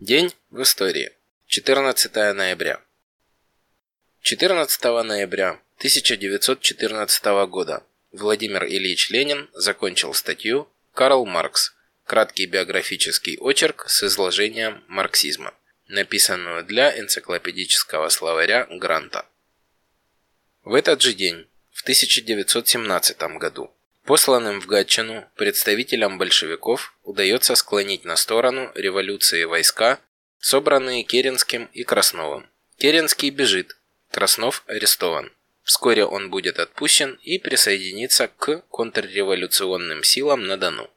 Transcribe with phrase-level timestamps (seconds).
[0.00, 1.10] День в истории.
[1.48, 2.80] 14 ноября.
[4.22, 7.82] 14 ноября 1914 года
[8.12, 11.74] Владимир Ильич Ленин закончил статью «Карл Маркс.
[12.04, 15.52] Краткий биографический очерк с изложением марксизма»,
[15.88, 19.26] написанную для энциклопедического словаря Гранта.
[20.62, 23.74] В этот же день, в 1917 году,
[24.08, 30.00] Посланным в Гатчину представителям большевиков удается склонить на сторону революции войска,
[30.38, 32.48] собранные Керенским и Красновым.
[32.78, 33.76] Керенский бежит,
[34.10, 35.30] Краснов арестован.
[35.62, 40.88] Вскоре он будет отпущен и присоединится к контрреволюционным силам на Дону.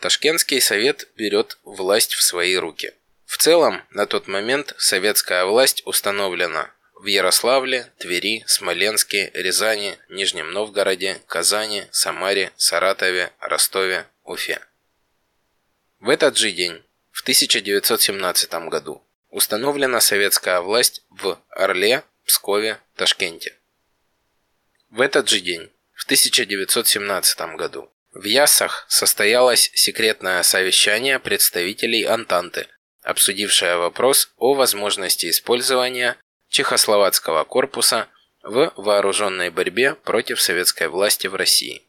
[0.00, 2.92] Ташкентский совет берет власть в свои руки.
[3.24, 11.22] В целом, на тот момент советская власть установлена в Ярославле, Твери, Смоленске, Рязани, Нижнем Новгороде,
[11.26, 14.60] Казани, Самаре, Саратове, Ростове, Уфе.
[16.00, 23.56] В этот же день, в 1917 году, установлена советская власть в Орле, Пскове, Ташкенте.
[24.90, 32.66] В этот же день, в 1917 году, в Яссах состоялось секретное совещание представителей Антанты,
[33.02, 36.16] обсудившее вопрос о возможности использования
[36.48, 38.08] Чехословацкого корпуса
[38.42, 41.82] в вооруженной борьбе против советской власти в России.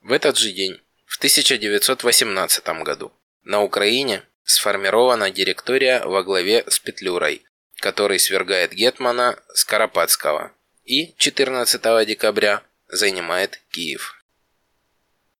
[0.00, 3.12] В этот же день, в 1918 году,
[3.44, 7.44] на Украине сформирована директория во главе с Петлюрой,
[7.76, 10.52] который свергает Гетмана Скоропадского
[10.84, 14.22] и 14 декабря занимает Киев.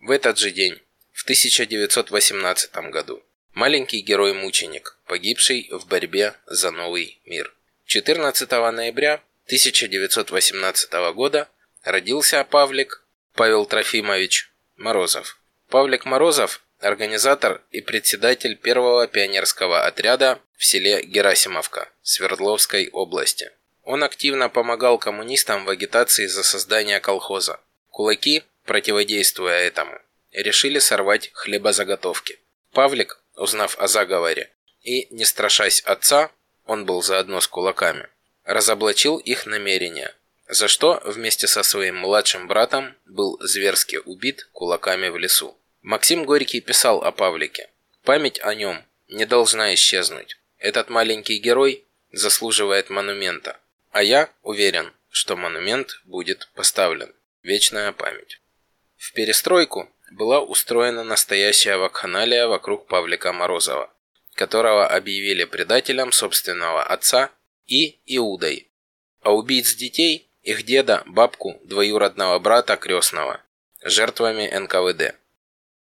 [0.00, 0.80] В этот же день,
[1.12, 7.54] в 1918 году, маленький герой-мученик, погибший в борьбе за новый мир.
[7.86, 11.48] 14 ноября 1918 года
[11.84, 15.40] родился Павлик Павел Трофимович Морозов.
[15.70, 23.52] Павлик Морозов– организатор и председатель первого пионерского отряда в селе Герасимовка Свердловской области.
[23.84, 27.60] Он активно помогал коммунистам в агитации за создание колхоза.
[27.90, 29.96] Кулаки, противодействуя этому,
[30.32, 32.40] решили сорвать хлебозаготовки.
[32.72, 34.50] Павлик, узнав о заговоре
[34.82, 36.32] и не страшась отца,
[36.66, 38.08] он был заодно с кулаками,
[38.44, 40.14] разоблачил их намерения,
[40.48, 45.56] за что вместе со своим младшим братом был зверски убит кулаками в лесу.
[45.82, 47.70] Максим Горький писал о Павлике.
[48.02, 50.36] Память о нем не должна исчезнуть.
[50.58, 53.58] Этот маленький герой заслуживает монумента.
[53.92, 57.14] А я уверен, что монумент будет поставлен.
[57.42, 58.40] Вечная память.
[58.96, 63.90] В перестройку была устроена настоящая вакханалия вокруг Павлика Морозова
[64.36, 67.30] которого объявили предателем собственного отца
[67.66, 68.68] и Иудой,
[69.20, 73.40] а убийц детей– их деда, бабку, двоюродного брата крестного,
[73.82, 75.16] жертвами НКВД.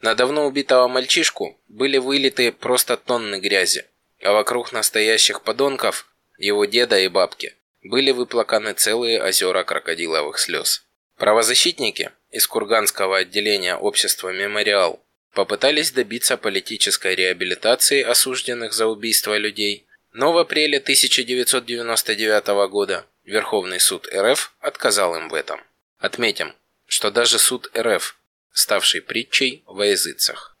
[0.00, 3.84] На давно убитого мальчишку были вылиты просто тонны грязи,
[4.22, 10.86] а вокруг настоящих подонков, его деда и бабки, были выплаканы целые озера крокодиловых слез.
[11.16, 15.04] Правозащитники из Курганского отделения общества «Мемориал»
[15.38, 24.08] попытались добиться политической реабилитации осужденных за убийство людей, но в апреле 1999 года Верховный суд
[24.12, 25.60] РФ отказал им в этом.
[25.98, 26.56] Отметим,
[26.86, 28.18] что даже суд РФ,
[28.50, 30.56] ставший притчей во языцах.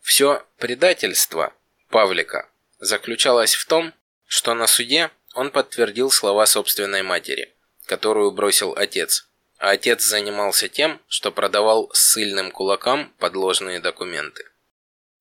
[0.00, 1.52] Все предательство
[1.90, 2.48] Павлика
[2.78, 3.92] заключалось в том,
[4.26, 7.52] что на суде он подтвердил слова собственной матери,
[7.84, 9.28] которую бросил отец,
[9.64, 14.44] а отец занимался тем, что продавал ссыльным кулакам подложные документы.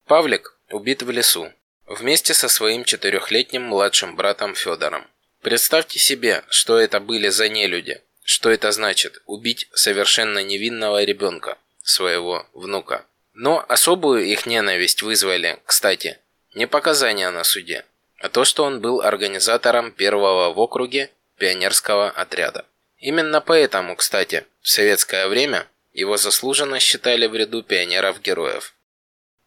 [0.05, 1.53] Павлик убит в лесу,
[1.85, 5.07] вместе со своим четырехлетним младшим братом Федором.
[5.41, 12.45] Представьте себе, что это были за нелюди, что это значит убить совершенно невинного ребенка, своего
[12.53, 13.05] внука.
[13.33, 16.19] Но особую их ненависть вызвали, кстати,
[16.53, 17.85] не показания на суде,
[18.19, 22.65] а то, что он был организатором первого в округе пионерского отряда.
[23.03, 28.73] Именно поэтому, кстати, в советское время его заслуженно считали в ряду пионеров-героев.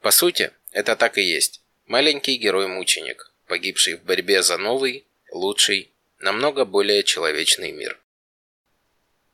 [0.03, 1.63] По сути, это так и есть.
[1.87, 7.99] Маленький герой-мученик, погибший в борьбе за новый, лучший, намного более человечный мир.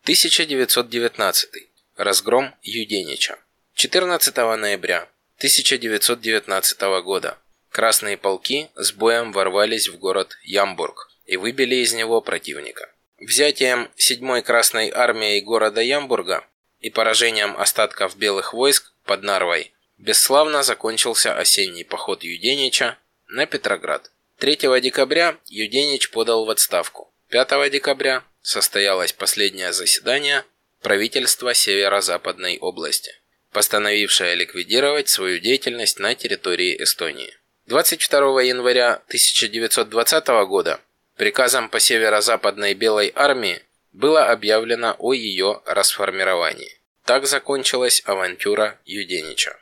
[0.02, 1.50] 1919.
[1.96, 3.40] Разгром Юденича.
[3.74, 5.08] 14 ноября
[5.38, 7.38] 1919 года
[7.70, 12.91] красные полки с боем ворвались в город Ямбург и выбили из него противника.
[13.24, 16.44] Взятием 7-й Красной армией города Ямбурга
[16.80, 22.98] и поражением остатков белых войск под Нарвой бесславно закончился осенний поход Юденича
[23.28, 24.10] на Петроград.
[24.40, 27.14] 3 декабря Юденич подал в отставку.
[27.28, 30.44] 5 декабря состоялось последнее заседание
[30.80, 33.14] правительства Северо-Западной области,
[33.52, 37.32] постановившее ликвидировать свою деятельность на территории Эстонии.
[37.66, 40.80] 22 января 1920 года
[41.16, 43.62] приказом по северо-западной Белой армии
[43.92, 46.80] было объявлено о ее расформировании.
[47.04, 49.58] Так закончилась авантюра Юденича.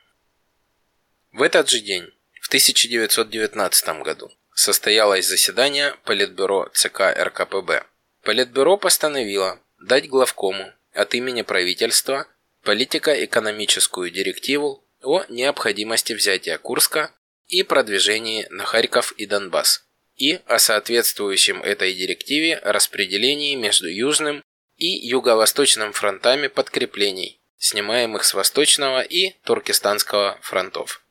[1.32, 2.10] В этот же день,
[2.40, 7.84] в 1919 году, состоялось заседание Политбюро ЦК РКПБ.
[8.22, 12.26] Политбюро постановило дать главкому от имени правительства
[12.62, 17.14] политико-экономическую директиву о необходимости взятия Курска
[17.46, 19.86] и продвижении на Харьков и Донбасс,
[20.20, 24.44] и о соответствующем этой директиве распределении между Южным
[24.76, 31.02] и Юго-Восточным фронтами подкреплений, снимаемых с Восточного и Туркестанского фронтов.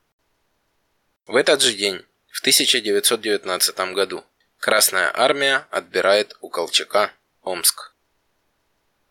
[1.25, 4.23] В этот же день, в 1919 году,
[4.59, 7.95] Красная Армия отбирает у Колчака Омск.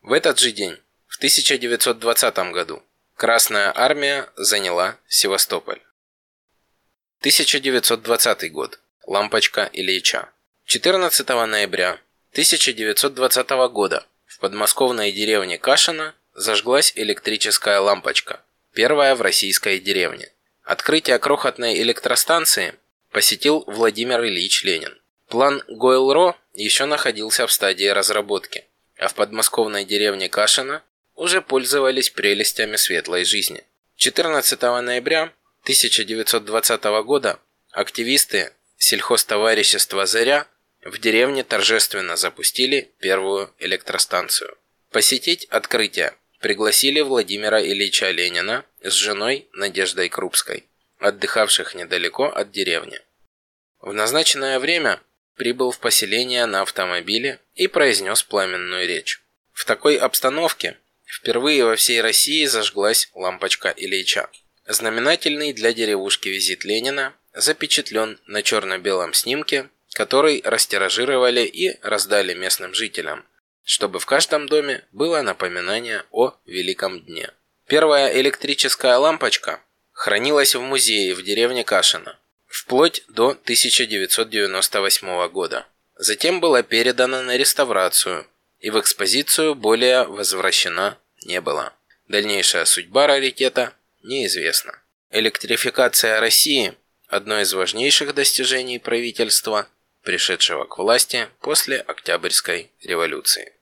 [0.01, 2.81] В этот же день, в 1920 году,
[3.15, 5.81] Красная Армия заняла Севастополь.
[7.19, 8.79] 1920 год.
[9.09, 10.29] Лампочка Ильича.
[10.65, 11.99] 14 ноября
[12.33, 20.31] 1920 года в подмосковной деревне Кашина зажглась электрическая лампочка, первая в российской деревне.
[20.61, 22.75] Открытие крохотной электростанции
[23.09, 24.95] посетил Владимир Ильич Ленин.
[25.27, 28.67] План Гойл-Ро еще находился в стадии разработки,
[28.99, 30.83] а в подмосковной деревне Кашина
[31.15, 33.63] уже пользовались прелестями светлой жизни.
[33.95, 35.33] 14 ноября
[35.63, 37.39] 1920 года
[37.71, 40.47] активисты сельхозтоварищества «Заря»
[40.83, 44.57] в деревне торжественно запустили первую электростанцию.
[44.91, 50.65] Посетить открытие пригласили Владимира Ильича Ленина с женой Надеждой Крупской,
[50.97, 52.99] отдыхавших недалеко от деревни.
[53.81, 54.99] В назначенное время
[55.35, 59.21] прибыл в поселение на автомобиле и произнес пламенную речь.
[59.51, 64.29] В такой обстановке впервые во всей России зажглась лампочка Ильича.
[64.65, 73.25] Знаменательный для деревушки визит Ленина запечатлен на черно-белом снимке, который растиражировали и раздали местным жителям,
[73.63, 77.31] чтобы в каждом доме было напоминание о Великом дне.
[77.67, 79.61] Первая электрическая лампочка
[79.91, 82.17] хранилась в музее в деревне Кашино
[82.49, 85.67] вплоть до 1998 года.
[85.95, 88.25] Затем была передана на реставрацию
[88.59, 91.73] и в экспозицию более возвращена не была.
[92.07, 94.81] Дальнейшая судьба раритета неизвестна.
[95.11, 96.73] Электрификация России–
[97.09, 99.67] одно из важнейших достижений правительства,
[100.03, 103.53] пришедшего к власти после Октябрьской революции.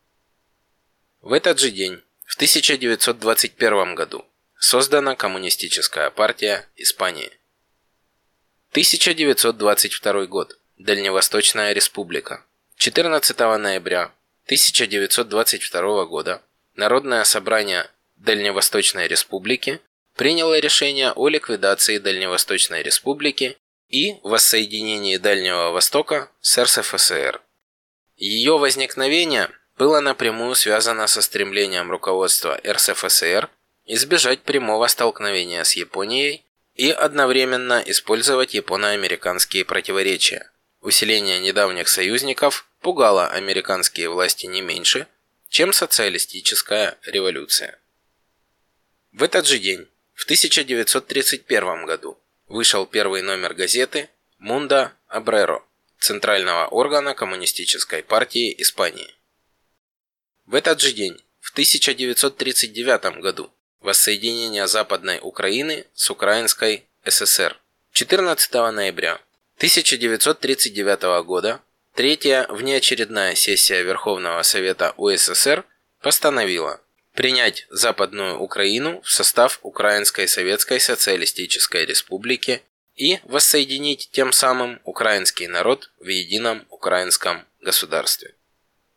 [1.21, 4.25] В этот же день, в 1921 году,
[4.59, 7.31] создана Коммунистическая партия Испании.
[8.71, 10.59] 1922 год.
[10.77, 12.45] Дальневосточная республика.
[12.75, 14.11] 14 ноября
[14.45, 16.44] 1922 года
[16.75, 19.81] Народное собрание Дальневосточной республики
[20.18, 23.56] приняло решение о ликвидации Дальневосточной республики
[23.88, 27.40] и воссоединении Дальнего Востока с РСФСР.
[28.18, 33.50] Ее возникновение было напрямую связано со стремлением руководства РСФСР
[33.86, 36.44] избежать прямого столкновения с Японией
[36.74, 40.52] и одновременно использовать японо-американские противоречия.
[40.81, 45.08] Усиление недавних союзников пугало американские власти не меньше,
[45.50, 47.80] чем социалистическая революция.
[49.12, 49.88] В этот же день,
[50.18, 52.18] в 1931 году,
[52.48, 54.10] вышел первый номер газеты
[54.40, 55.64] «Мунда Абреро»
[56.00, 59.14] Центрального органа Коммунистической партии Испании.
[60.47, 67.56] В этот же день, в 1939 году, воссоединение Западной Украины с Украинской ССР.
[67.92, 69.21] 14 ноября
[69.57, 71.62] 1939 года
[71.94, 75.64] третья внеочередная сессия Верховного Совета УССР
[76.02, 76.81] постановила
[77.18, 82.62] принять Западную Украину в состав Украинской Советской Социалистической Республики
[82.95, 88.36] и воссоединить тем самым украинский народ в едином украинском государстве.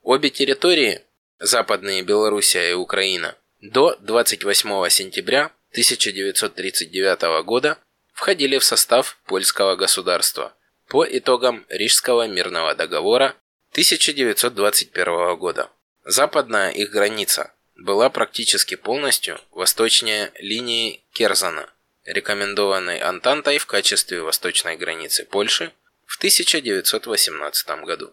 [0.02, 1.00] Обе территории
[1.38, 7.78] Западные Белоруссия и Украина, до 28 сентября 1939 года
[8.12, 10.54] входили в состав польского государства
[10.88, 13.34] по итогам Рижского мирного договора
[13.70, 15.70] 1921 года.
[16.04, 21.68] Западная их граница была практически полностью восточнее линии Керзана,
[22.04, 25.72] рекомендованной Антантой в качестве восточной границы Польши
[26.04, 28.12] в 1918 году.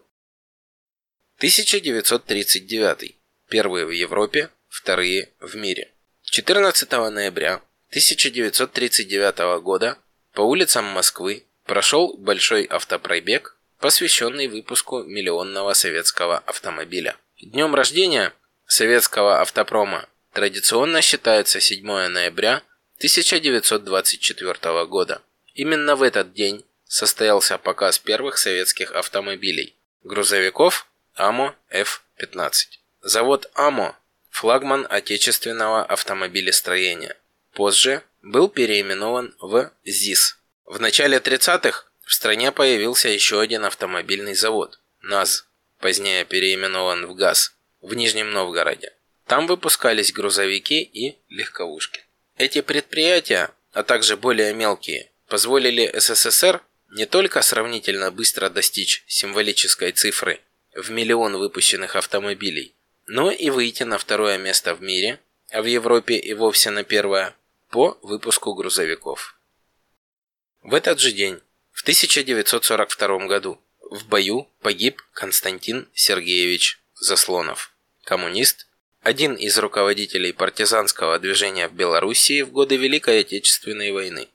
[1.36, 3.16] 1939
[3.48, 5.92] первые в Европе, вторые в мире.
[6.24, 9.98] 14 ноября 1939 года
[10.32, 17.16] по улицам Москвы прошел большой автопробег, посвященный выпуску миллионного советского автомобиля.
[17.40, 18.32] Днем рождения
[18.68, 22.62] советского автопрома традиционно считается 7 ноября
[22.98, 25.22] 1924 года.
[25.54, 32.52] Именно в этот день состоялся показ первых советских автомобилей– грузовиков АМО F-15.
[33.02, 33.96] Завод АМО–
[34.30, 37.16] флагман отечественного автомобилестроения.
[37.54, 40.38] Позже был переименован в ЗИС.
[40.66, 45.46] В начале 30-х в стране появился еще один автомобильный завод– НАЗ,
[45.78, 48.92] позднее переименован в ГАЗ, в Нижнем Новгороде.
[49.26, 52.00] Там выпускались грузовики и легковушки.
[52.36, 60.40] Эти предприятия, а также более мелкие, позволили СССР не только сравнительно быстро достичь символической цифры
[60.74, 62.74] в миллион выпущенных автомобилей,
[63.06, 65.20] но и выйти на второе место в мире,
[65.50, 67.34] а в Европе и вовсе на первое,
[67.70, 69.38] по выпуску грузовиков.
[70.62, 71.40] В этот же день,
[71.72, 77.72] в 1942 году, в бою погиб Константин Сергеевич Заслонов,
[78.04, 78.66] коммунист,
[79.02, 84.28] один из руководителей партизанского движения в Белоруссии в годы Великой Отечественной войны.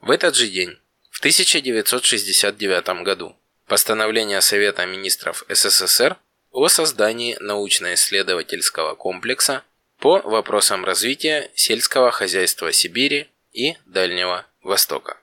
[0.00, 0.78] В этот же день,
[1.10, 3.36] в 1969 году,
[3.66, 6.16] постановление Совета министров СССР
[6.50, 9.64] о создании научно-исследовательского комплекса
[9.98, 15.18] по вопросам развития сельского хозяйства Сибири и Дальнего Востока.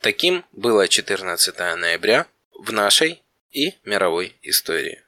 [0.00, 3.23] Таким было 14 ноября в нашей
[3.54, 5.03] и мировой истории.